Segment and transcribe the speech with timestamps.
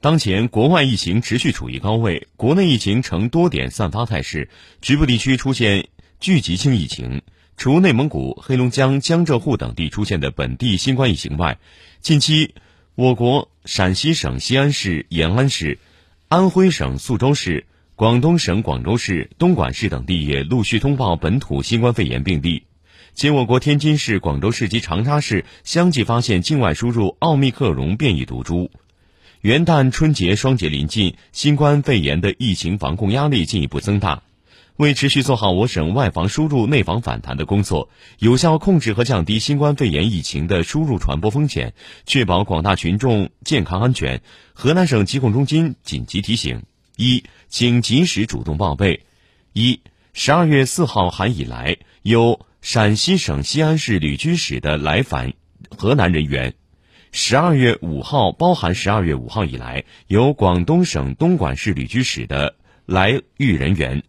[0.00, 4.50] 当前国外疫情持续处于高位，国内疫情呈多点散发态势，
[4.82, 5.88] 局部地区出现
[6.20, 7.22] 聚集性疫情。
[7.56, 11.58] 除内蒙古、黑龙江、江浙沪等地出现的本地新冠疫情外，
[12.00, 12.54] 近期
[12.94, 15.78] 我国陕西省西安市、延安市、
[16.28, 22.64] 安徽省宿州市、广东省广州市、东莞市等地也陆续通报本土新冠肺炎病例。
[23.14, 28.70] 仅我国天津市、广州市及长沙市相继发现境外输入奥密克戎变异毒株。
[29.46, 34.24] 元旦、春节双节临近，新冠肺炎的疫情防控压力进一步增大。
[34.76, 37.88] 为持续做好我省外防输入、内防反弹的工作，
[38.18, 41.74] 有效控制和降低新冠肺炎疫情的输入传播风险，
[42.06, 44.20] 确保广大群众健康安全，
[44.52, 46.64] 河南省疾控中心紧急提醒：
[46.96, 49.04] 一，请及时主动报备。
[49.52, 49.78] 一，
[50.12, 55.34] 十二月四号含以来，有陕西省西安市旅居史的来返
[55.70, 56.50] 河南人员；
[57.18, 64.02] 十二月五号包含十二月五号以来，由广东省东莞市旅居史的来豫人员。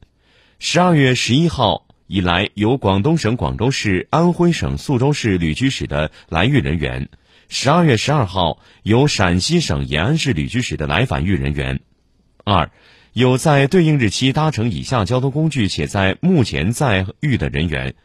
[0.60, 7.06] 十二月十一号以来，由广东省广州市、安徽省宿州市旅居史的来豫人员；
[7.48, 11.80] 十二月十二号，由陕西省延安市旅居史的来返豫人员。
[12.44, 12.72] 二，
[13.14, 17.96] 有在对应日期搭乘以下交通工具且在目前在豫的人员：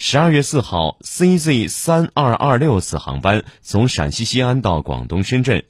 [0.00, 5.62] 十二月四号，CZ 三二二六次航班从陕西西安到广东深圳；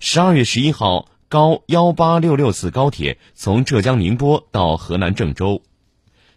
[0.00, 5.60] 十二月十一号，高幺八六六次高铁从浙江宁波到河南郑州。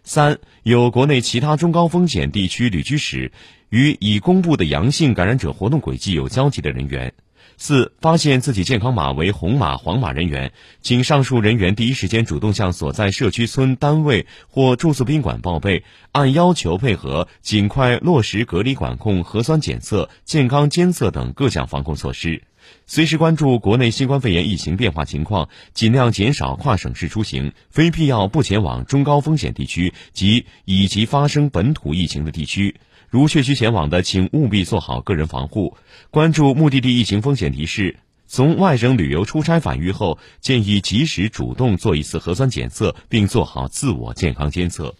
[0.04, 3.32] 三有国内其他中高风险地区旅居史，
[3.70, 7.14] 与已公布的阳性感染者活动轨迹有交集的人员。
[7.56, 22.42] 四发现自己健康码为红码、黄码人员，请上述人员第一时间主动向所在社区村单位或住宿宾馆报备，按要求配合，尽快落实隔离管控、核酸检测、健康监测等各项防控措施。
[22.86, 32.76] 随时关注国内新冠肺炎疫情变化情况，尽量减少跨省市出行，非必要不前往中高风险地区及以及发生本土疫情的地区。
[33.10, 35.76] 如确需前往的，请务必做好个人防护，
[36.10, 37.96] 关注目的地疫情风险提示。
[38.26, 44.94] 从外省旅游出差返渝后，建议及时主动做一次核酸检测，并做好自我健康监测。